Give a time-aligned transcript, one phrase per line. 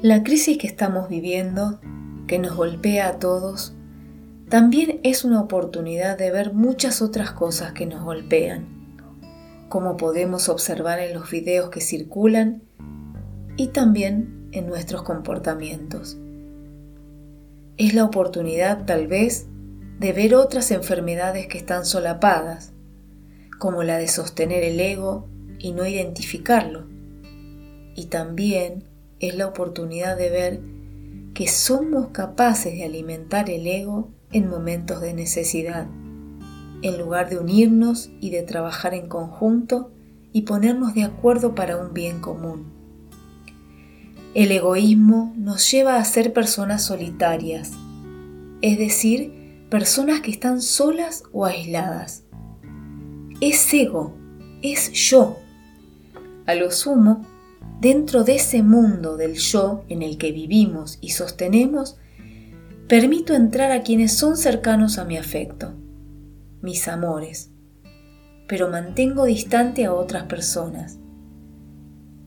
[0.00, 1.80] La crisis que estamos viviendo,
[2.28, 3.74] que nos golpea a todos,
[4.48, 8.68] también es una oportunidad de ver muchas otras cosas que nos golpean,
[9.68, 12.62] como podemos observar en los videos que circulan
[13.56, 16.16] y también en nuestros comportamientos.
[17.76, 19.48] Es la oportunidad tal vez
[19.98, 22.72] de ver otras enfermedades que están solapadas,
[23.58, 26.86] como la de sostener el ego y no identificarlo.
[27.96, 28.84] Y también
[29.20, 30.60] es la oportunidad de ver
[31.34, 35.86] que somos capaces de alimentar el ego en momentos de necesidad,
[36.82, 39.90] en lugar de unirnos y de trabajar en conjunto
[40.32, 42.72] y ponernos de acuerdo para un bien común.
[44.34, 47.72] El egoísmo nos lleva a ser personas solitarias,
[48.60, 52.24] es decir, personas que están solas o aisladas.
[53.40, 54.14] Es ego,
[54.62, 55.38] es yo.
[56.46, 57.24] A lo sumo,
[57.80, 61.96] dentro de ese mundo del yo en el que vivimos y sostenemos,
[62.88, 65.74] permito entrar a quienes son cercanos a mi afecto,
[66.60, 67.50] mis amores,
[68.48, 70.98] pero mantengo distante a otras personas.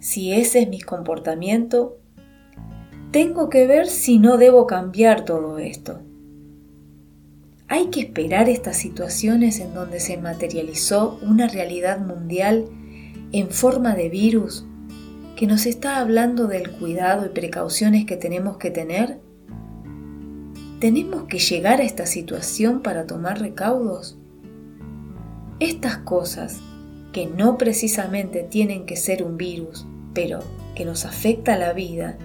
[0.00, 1.98] Si ese es mi comportamiento,
[3.10, 6.00] tengo que ver si no debo cambiar todo esto.
[7.68, 12.66] Hay que esperar estas situaciones en donde se materializó una realidad mundial
[13.32, 14.66] en forma de virus
[15.36, 19.18] que nos está hablando del cuidado y precauciones que tenemos que tener?
[20.80, 24.16] ¿Tenemos que llegar a esta situación para tomar recaudos?
[25.58, 26.60] Estas cosas,
[27.12, 30.40] que no precisamente tienen que ser un virus, pero
[30.74, 32.16] que nos afecta la vida,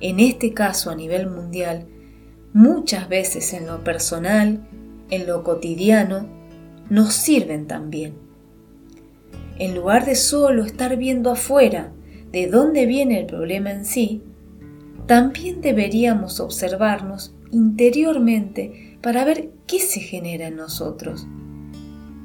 [0.00, 1.86] en este caso a nivel mundial,
[2.52, 4.66] muchas veces en lo personal,
[5.10, 6.26] en lo cotidiano,
[6.88, 8.14] nos sirven también.
[9.58, 11.92] En lugar de solo estar viendo afuera
[12.32, 14.22] de dónde viene el problema en sí,
[15.06, 21.26] también deberíamos observarnos interiormente para ver qué se genera en nosotros,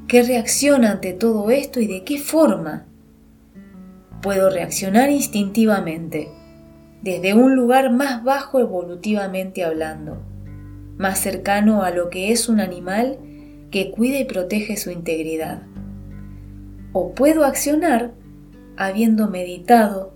[0.08, 2.86] qué reacciona ante todo esto y de qué forma.
[4.22, 6.30] Puedo reaccionar instintivamente,
[7.02, 10.22] desde un lugar más bajo evolutivamente hablando,
[10.97, 13.18] más cercano a lo que es un animal
[13.72, 15.63] que cuida y protege su integridad.
[16.92, 18.13] O puedo accionar
[18.78, 20.13] habiendo meditado,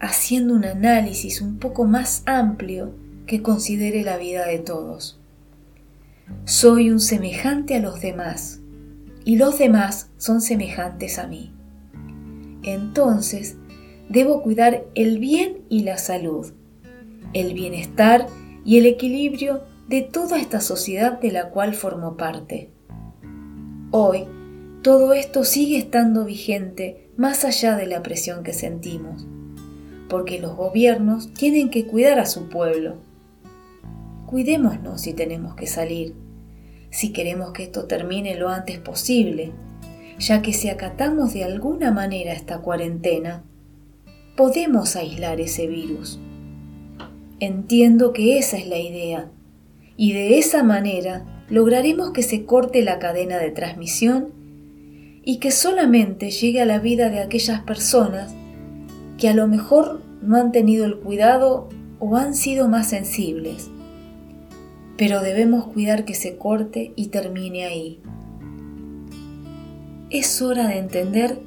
[0.00, 2.94] haciendo un análisis un poco más amplio
[3.26, 5.20] que considere la vida de todos.
[6.44, 8.60] Soy un semejante a los demás
[9.24, 11.52] y los demás son semejantes a mí.
[12.62, 13.56] Entonces,
[14.08, 16.52] debo cuidar el bien y la salud,
[17.32, 18.26] el bienestar
[18.64, 22.70] y el equilibrio de toda esta sociedad de la cual formo parte.
[23.90, 24.24] Hoy,
[24.82, 29.26] todo esto sigue estando vigente más allá de la presión que sentimos,
[30.08, 32.96] porque los gobiernos tienen que cuidar a su pueblo.
[34.26, 36.14] Cuidémonos si tenemos que salir,
[36.90, 39.52] si queremos que esto termine lo antes posible,
[40.20, 43.42] ya que si acatamos de alguna manera esta cuarentena,
[44.36, 46.20] podemos aislar ese virus.
[47.40, 49.30] Entiendo que esa es la idea,
[49.96, 54.37] y de esa manera lograremos que se corte la cadena de transmisión
[55.28, 58.34] y que solamente llegue a la vida de aquellas personas
[59.18, 61.68] que a lo mejor no han tenido el cuidado
[61.98, 63.70] o han sido más sensibles.
[64.96, 68.00] Pero debemos cuidar que se corte y termine ahí.
[70.08, 71.38] Es hora de entender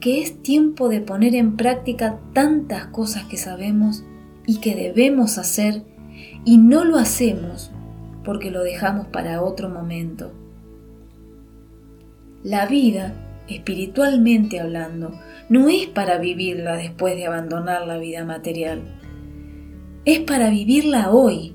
[0.00, 4.02] que es tiempo de poner en práctica tantas cosas que sabemos
[4.44, 5.84] y que debemos hacer
[6.44, 7.70] y no lo hacemos
[8.24, 10.32] porque lo dejamos para otro momento.
[12.42, 13.12] La vida,
[13.48, 15.12] espiritualmente hablando,
[15.50, 18.80] no es para vivirla después de abandonar la vida material.
[20.06, 21.54] Es para vivirla hoy,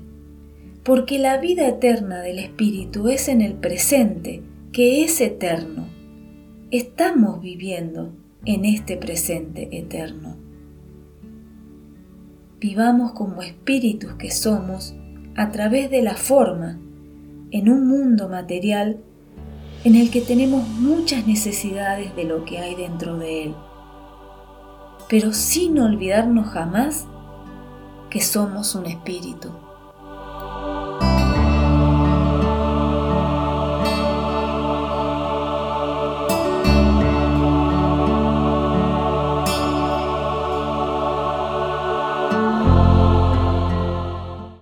[0.84, 5.88] porque la vida eterna del espíritu es en el presente, que es eterno.
[6.70, 8.12] Estamos viviendo
[8.44, 10.36] en este presente eterno.
[12.60, 14.94] Vivamos como espíritus que somos
[15.34, 16.78] a través de la forma,
[17.50, 19.00] en un mundo material
[19.84, 23.54] en el que tenemos muchas necesidades de lo que hay dentro de él,
[25.08, 27.06] pero sin olvidarnos jamás
[28.10, 29.50] que somos un espíritu